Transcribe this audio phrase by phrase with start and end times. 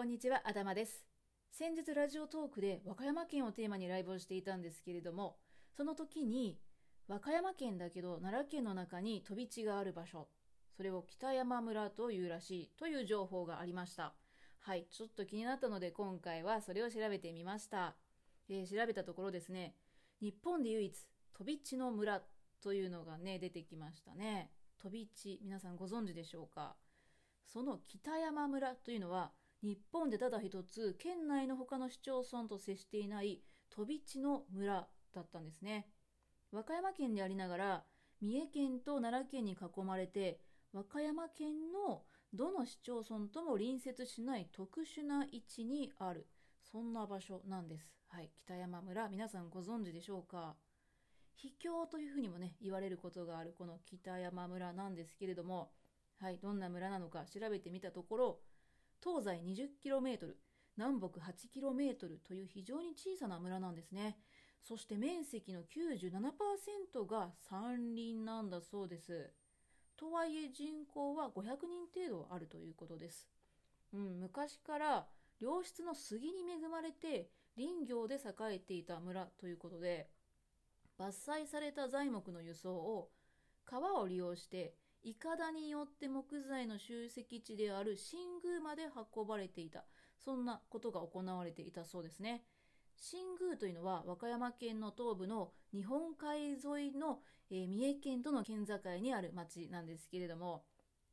[0.00, 1.04] こんにちは、あだまです。
[1.52, 5.36] 先日ラジオトークで和歌山県をテーマにライブをしていたんですけれども、
[5.76, 6.58] その時に、
[7.06, 10.28] 和歌山県だけど奈良県の中に飛び地がある場所、
[10.74, 14.14] それを北山村というらしいという情報がありました。
[14.60, 17.94] はい、ちょっと気になったので今回はそれを調べてみました。
[18.48, 19.74] えー、調べたところですね、
[20.22, 20.96] 日本で唯一
[21.36, 22.22] 飛び地の村
[22.62, 24.50] というのがね、出てきましたね。
[24.82, 26.74] 飛び地、皆さんご存知でしょうか？
[27.44, 29.32] その北山村というのは、
[29.62, 35.88] 日本でただ一つ、県内の他の市町村と接していない飛び地の村だったんですね。
[36.50, 37.84] 和歌山県でありながら、
[38.20, 40.40] 三重県と奈良県に囲まれて、
[40.72, 46.26] 和歌山県のどの市町村とも隣接しない特殊な位置にある、
[46.62, 47.92] そんな場所なんです。
[48.08, 50.56] はい、北山村、皆さんご存知でしょうか？
[51.34, 55.72] 秘境というふうにもね、言われることがあるこの北山村なんですけれども、
[56.18, 58.40] はい、どんな村なのか調べてみたところ、
[59.02, 59.40] 東西
[59.84, 60.34] 20km、
[60.76, 64.18] 南北 8km という非常に小さな村なんですね。
[64.62, 69.30] そして面積の97%が山林なんだそうです。
[69.96, 73.28] とはいえ人口は500人程度あるということです。
[73.92, 75.06] うん、昔から
[75.40, 80.08] 良質の杉に恵まれて林業で栄えていた村ということで、
[80.98, 81.08] 伐
[81.42, 83.10] 採された材木の輸送を
[83.64, 88.82] 川を利用していかだによって木材の集積地である新宮まで
[89.16, 89.84] 運ばれていた。
[90.18, 92.44] そんなことが行われていたそうですね。
[92.96, 100.64] 新宮というのは和歌山県の東部の日本海沿いの、えー、三重県との県境にある町なんですけれども、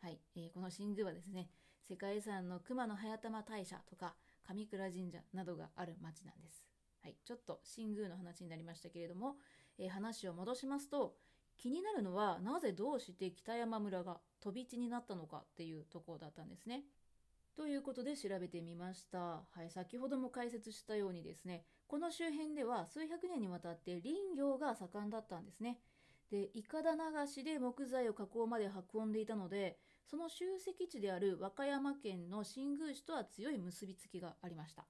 [0.00, 1.50] はい、えー、この新宮はですね、
[1.88, 6.64] 世界遺産の熊野早玉大社とか上倉神社などがある町なんです。
[7.02, 9.34] はい、ちょっと新宮の話になりましたけれども、
[9.76, 11.16] えー、話を戻しますと、
[11.56, 16.84] 気になるのは、なぜどうして北山村が飛び地になったのかっていうところだったんですね。
[17.54, 19.18] ということで調べてみました。
[19.18, 25.78] はい、先ほども解説したようにですね、この周辺では数百年にわたって林業が盛んだったんですね。
[26.30, 34.86] で、いかだ流しで木材を河口まで運んでいたので、その集積地である和歌山県の新宮市とは強い結びつきがありました。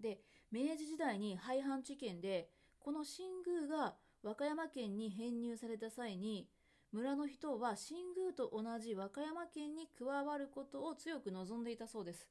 [0.00, 0.20] で、
[0.52, 2.48] 明治時代に廃藩置県で、
[2.78, 6.48] この新宮が和歌山県に編入された際に、
[6.92, 12.28] 村の人は新宮と同じ和歌山県に加わることを強く望んでいたそうです。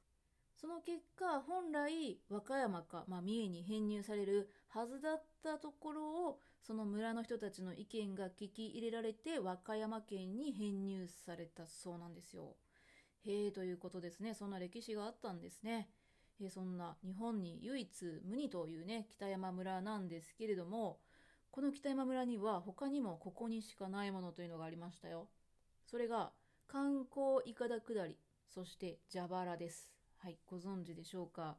[0.56, 12.56] その結果、本来、和歌山か、まあ、三重に編入されるはずだったところを、その村の人たちの意見が聞き入れられて、和歌山県に編入されたそうなんですよ。
[13.26, 14.32] へえ、ということですね。
[14.34, 15.90] そんな歴史があったんですね。
[16.40, 21.00] えそんな日本に唯一無二というね、北山村なんですけれども、
[21.50, 25.28] この北山村には他にもここにしかないものというのがありましたよ。
[25.84, 26.32] それが
[26.68, 28.18] 観光いかだ下り、
[28.48, 29.90] そして蛇腹です。
[30.18, 31.56] はい、ご存知でしょうか？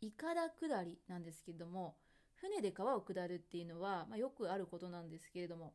[0.00, 1.96] いかだ下りなんですけども、
[2.34, 5.74] 船で川を下るっていうのは、まあ、よくあることなんですけれども、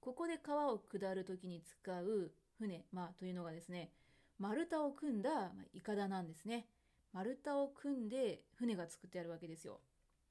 [0.00, 3.92] ここで川を下るときに使う船、まあ、というのがですね、
[4.38, 6.66] 丸太を組んだ、まあ、いかだなんですね。
[7.12, 9.80] 丸太を組んで船が作ってあるわけですよ。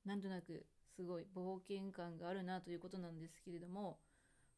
[0.05, 0.65] なんとなく
[0.99, 3.99] すごい冒険感があるなということなんですけれども、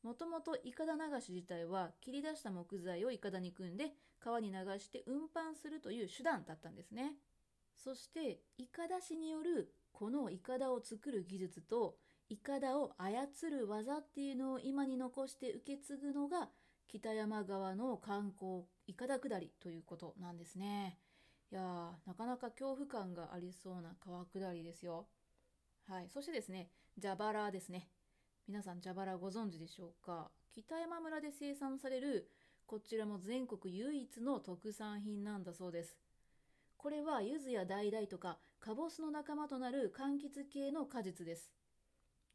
[0.02, 7.14] もともとイカダ流し自体は切り出した木材をイカダに組んで川に流して運搬するという手段だったんですね。
[7.78, 11.98] そしてイカダしによるこのイカダを作る技術と
[12.28, 16.50] イカダを操る技っていうのを今に残して受け継ぐのが
[16.88, 20.98] 北山側の観光イカダ下りということなんですね。
[21.52, 25.06] いやー、なかなか恐怖感がありそうな川下りですよ。
[25.88, 26.10] はい。
[26.10, 26.70] そしてですね、
[27.02, 27.90] 蛇腹ですね。
[28.48, 30.32] 皆さん蛇腹ご存知でしょうか？
[30.54, 32.30] 北山村で生産される、
[32.66, 35.98] こちらも全国唯一の特産品なんだそうです。
[36.78, 41.52] これは柚子や橙とかカボスの仲間となる柑橘系の果実です。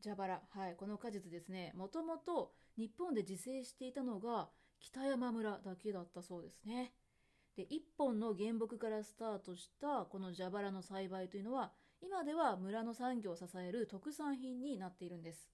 [0.02, 0.40] 蛇腹。
[0.50, 0.76] はい。
[0.76, 1.72] この果実ですね。
[1.74, 4.48] もともと日本で自生していたのが
[4.78, 6.92] 北山村だけだったそうですね。
[7.56, 11.72] で、一本の原木からスタートしたこの蛇腹の栽培というのは、
[12.06, 15.50] 今では村の産業を支える特産品になっているんです。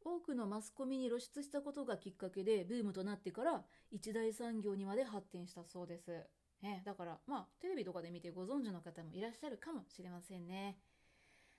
[0.00, 6.26] 多くのマスコミに露出したことがきっかけでブームとなってから一大産業にまで発展したそうです。
[6.62, 10.78] ね、だから、まあ、テレビとかで見てご存知の方もいらっしゃるかもしれませんね。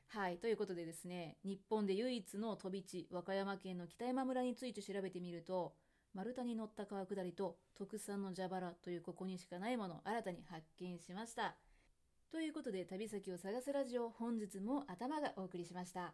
[0.08, 0.38] はい。
[0.38, 5.76] ということでですね、日本で唯一の飛び地、和歌山県の北山村について調べてみると、
[6.16, 11.56] 丸太に乗った川下りと特産の蛇腹というここにしかないものを新たに発見しました。
[12.32, 16.14] ということで旅先を探すラジオ本日も頭がお送りしました。